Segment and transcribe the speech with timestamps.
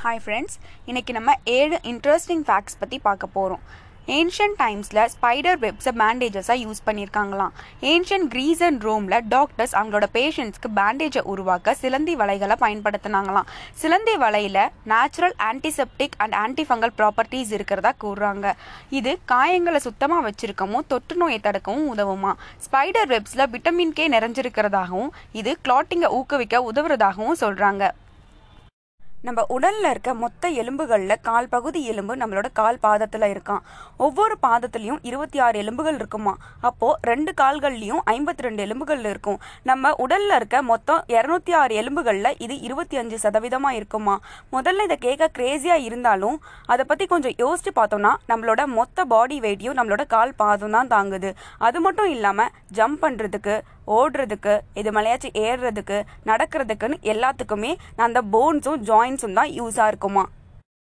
[0.00, 0.56] Hi friends
[0.90, 3.62] இன்றைக்கி நம்ம ஏழு இன்ட்ரெஸ்டிங் ஃபேக்ட்ஸ் பற்றி பார்க்க போகிறோம்
[4.16, 7.52] ஏன்ஷியன் டைம்ஸில் ஸ்பைடர் வெப்ஸை பேண்டேஜஸாக யூஸ் பண்ணியிருக்காங்களாம்.
[7.92, 13.50] ஏன்ஷியன் க்ரீஸ் அண்ட் ரோமில் டாக்டர்ஸ் அவங்களோட பேஷண்ட்ஸ்க்கு பேண்டேஜை உருவாக்க சிலந்தி வலைகளை பயன்படுத்தினாங்களாம்.
[13.82, 14.62] சிலந்தி வலையில்
[14.94, 18.56] natural antiseptic and antifungal properties இருக்கிறதா கூறுறாங்க.
[19.00, 22.34] இது காயங்களை சுத்தமாக வச்சிருக்கவும் தொற்று நோயை தடுக்கவும் உதவுமா?
[22.66, 25.10] ஸ்பைடர் வெப்ஸில் விட்டமின் கே நிறைஞ்சிருக்கிறதாகவும்
[25.42, 27.94] இது கிளாட்டிங்கை ஊக்குவிக்க உதவுறதாகவும் சொல்கிறாங்க
[29.26, 33.62] நம்ம உடலில் இருக்க மொத்த எலும்புகளில் கால் பகுதி எலும்பு நம்மளோட கால் பாதத்தில் இருக்கான்
[34.06, 36.34] ஒவ்வொரு பாதத்துலேயும் இருபத்தி ஆறு எலும்புகள் இருக்குமா?
[36.68, 39.38] அப்போது ரெண்டு கால்கள்லேயும் ஐம்பத்தி ரெண்டு எலும்புகள் இருக்கும்.
[39.70, 44.14] நம்ம உடலில் இருக்க மொத்தம் இரநூத்தி ஆறு எலும்புகளில் இது இருபத்தி அஞ்சு சதவீதமாக இருக்குமா?
[44.52, 50.06] முதல்ல இதை கேட்க க்ரேஸியாக இருந்தாலும் அதை பற்றி கொஞ்சம் யோசிச்சு பார்த்தோம்னா நம்மளோட மொத்த பாடி வெயிட்டையும் நம்மளோட
[50.06, 51.32] கால் பாதம் தான் தாங்குது.
[51.58, 53.56] அது மட்டும் இல்லாமல் ஜம்ப் பண்ணுறதுக்கு
[53.98, 55.98] ஓடுறதுக்கு இது மலையாச்சும் ஏறுறதுக்கு
[56.30, 57.70] நடக்கிறதுக்குன்னு எல்லாத்துக்குமே
[58.06, 60.22] அந்த போன்ஸும் ஜாயின் பாயிண்ட்ஸும் தான் யூஸாக இருக்குமா?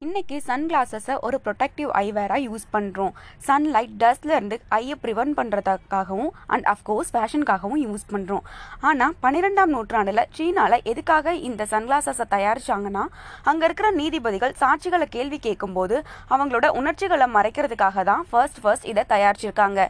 [0.02, 3.14] இன்றைக்கி சன் கிளாஸஸை ஒரு ப்ரொடெக்டிவ் ஐவேராக யூஸ் பண்ணுறோம்
[3.46, 8.44] சன்லைட் டஸ்ட்லேருந்து ஐயை ப்ரிவென்ட் பண்ணுறதுக்காகவும் அண்ட் அஃப்கோர்ஸ் ஃபேஷனுக்காகவும் யூஸ் பண்ணுறோம்
[8.90, 13.04] ஆனால் பன்னிரெண்டாம் நூற்றாண்டில் சீனாவில் எதுக்காக இந்த சன்கிளாஸஸை தயாரிச்சாங்கன்னா
[13.52, 15.98] அங்கே இருக்கிற நீதிபதிகள் சாட்சிகளை கேள்வி கேட்கும்போது
[16.36, 19.80] அவங்களோட உணர்ச்சிகளை மறைக்கிறதுக்காக தான் ஃபர்ஸ்ட் ஃபர்ஸ்ட் இதை தயாரிச்சிருக்காங்க.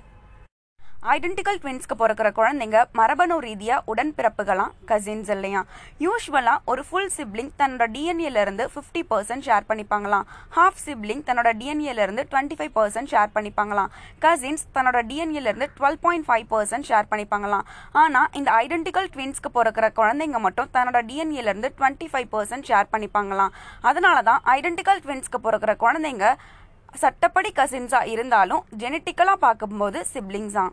[1.04, 5.60] ஐடென்டிக்கல் ட்வின்ஸ்க்கு பிறக்கிற குழந்தைங்க மரபணு ரீதியாக உடன்பிறப்புகளாம் கசின்ஸ் இல்லையா?
[6.00, 12.56] யூஸ்வலாக ஒரு ஃபுல் சிப்ளிங் தன்னோட டிஎன்ஏலேருந்து ஃபிஃப்டி பர்சன்ட் ஷேர் பண்ணிப்பாங்களாம் ஹாஃப் சிப்ளிங் தன்னோட டிஎன்ஏலேருந்து டுவெண்ட்டி
[12.58, 13.90] ஃபைவ் பர்சன்ட் ஷேர் பண்ணிப்பாங்களாம்
[14.22, 20.40] கசின்ஸ் தன்னோட டிஎன்ஏலேருந்து twelve point five percent share பண்ணிப்பாங்களாம் ஆனால் இந்த ஐடென்டிக்கல் ட்வின்ஸ்க்கு பிறக்கிற குழந்தைங்க
[20.40, 23.52] மட்டும் தன்னோட டிஎன்ஏலேருந்து டுவெண்ட்டி ஃபைவ் பர்சன்ட் ஷேர் பண்ணிப்பாங்களாம்
[23.84, 26.28] அதனால தான் ஐடென்டிக்கல் ட்வின்ஸ்க்கு பிறக்கிற குழந்தைங்க
[26.94, 30.66] சட்டப்படி கசின்ஸாக இருந்தாலும் ஜெனட்டிக்கலாக பார்க்கும்போது சிப்ளிங்ஸா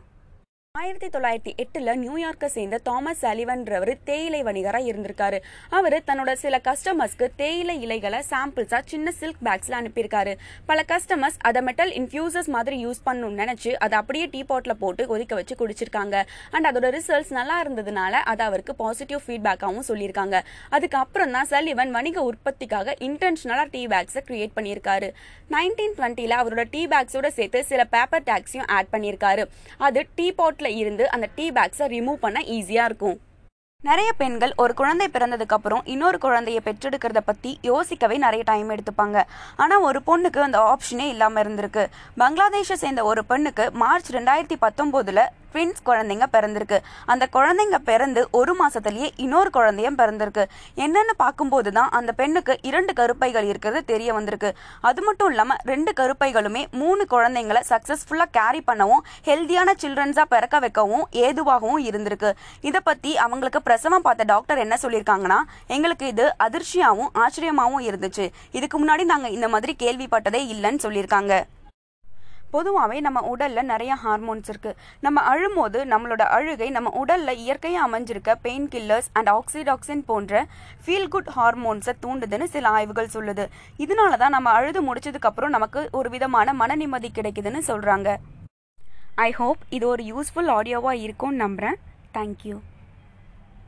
[0.80, 5.38] ஆயிரத்தி தொள்ளாயிரத்தி எட்டுல நியூயார்க்கை சேர்ந்த தாமஸ் சலிவன்றவர் தேயிலை வணிகராக இருந்திருக்காரு.
[5.68, 10.32] அவர் தன்னோட சில கஸ்டமர்ஸ்க்கு தேயிலை இலைகளை சாம்பிள்ஸா சின்ன சில்க் பேக்ஸ்ல அனுப்பியிருக்காரு.
[10.66, 15.34] பல கஸ்டமர்ஸ் அதை மெட்டல் இன்ஃபியூசர்ஸ் மாதிரி யூஸ் பண்ணணும்னு நினைச்சு அதை அப்படியே டீ பாட்ல போட்டு கொதிக்க
[15.34, 16.22] வச்சு குடிச்சிருக்காங்க.
[16.50, 20.40] அண்ட் அதோட ரிசல்ட்ஸ் நல்லா இருந்ததுனால அது அவருக்கு பாசிட்டிவ் ஃபீட்பேக்காகவும் சொல்லியிருக்காங்க.
[20.70, 25.10] அதுக்கப்புறம் தான் சலிவன் வணிக உற்பத்திக்காக இன்டென்ஷனலா டீ பேக்ஸை கிரியேட் பண்ணியிருக்காரு.
[25.50, 29.46] நைன்டீன் டுவெண்ட்டில அவரோட டீ பேக்ஸோட சேர்த்து சில பேப்பர் டேக்ஸையும் ஆட் பண்ணியிருக்காரு.
[29.76, 30.28] அது டீ
[30.62, 33.20] பாட் இருந்து அந்த டீ பேக்ஸை ரிமூவ் பண்ண ஈஸியாக இருக்கும்.
[33.84, 39.22] நிறைய பெண்கள் ஒரு குழந்தை பிறந்ததுக்கு அப்புறம் இன்னொரு குழந்தைய பெற்றெடுக்கிறத பத்தி யோசிக்கவே நிறைய டைம் எடுத்துப்பாங்க.
[39.56, 41.86] ஆனா ஒரு பொண்ணுக்கு அந்த ஆப்ஷனே இல்லாம இருந்திருக்கு.
[42.18, 46.78] பங்களாதேஷை சேர்ந்த ஒரு பெண்ணுக்கு மார்ச் ரெண்டாயிரத்தி பத்தொன்பதுல ட்வின்ஸ் குழந்தைங்க பிறந்திருக்கு.
[47.12, 50.44] அந்த குழந்தைங்க பிறந்து ஒரு மாசத்துலயே இன்னொரு குழந்தையும் பிறந்திருக்கு.
[50.84, 54.52] என்னன்னு பார்க்கும்போது தான் அந்த பெண்ணுக்கு இரண்டு கருப்பைகள் இருக்கிறது தெரிய வந்திருக்கு.
[54.90, 61.82] அது மட்டும் இல்லாம ரெண்டு கருப்பைகளுமே மூணு குழந்தைங்களை சக்சஸ்ஃபுல்லா கேரி பண்ணவும் ஹெல்தியான சில்ட்ரன்ஸா பிறக்க வைக்கவும் ஏதுவாகவும்
[61.88, 62.32] இருந்திருக்கு.
[62.70, 65.40] இதை பத்தி அவங்களுக்கு பிரசவம் பார்த்த டாக்டர் என்ன சொல்லியிருக்காங்கன்னா
[65.76, 68.26] எங்களுக்கு இது அதிர்ச்சியாகவும் ஆச்சரியமாகவும் இருந்துச்சு.
[68.58, 71.34] இதுக்கு முன்னாடி நாங்க இந்த மாதிரி கேள்விப்பட்டதே இல்லைன்னு சொல்லியிருக்காங்க.
[72.52, 78.68] பொதுவாகவே நம்ம உடலில் நிறைய ஹார்மோன்ஸ் இருக்குது நம்ம அழும்போது நம்மளோட அழுகை நம்ம உடலில் இயற்கையாக அமைஞ்சிருக்க பெயின்
[78.68, 80.34] கில்லர்ஸ் அண்ட் ஆக்சிடாக்சின் போன்ற
[80.86, 83.46] ஃபீல் குட் ஹார்மோன்ஸை தூண்டுதுன்னு சில ஆய்வுகள் சொல்லுது.
[83.78, 88.10] இதனால தான் நம்ம அழுது முடிச்சதுக்கப்புறம் நமக்கு ஒரு விதமான மன நிம்மதி கிடைக்குதுன்னு சொல்கிறாங்க
[89.20, 91.80] ஐ ஹோப் இது ஒரு யூஸ்ஃபுல் ஆடியோவாக இருக்கும்னு நம்புகிறேன்
[92.14, 92.56] தேங்க்யூ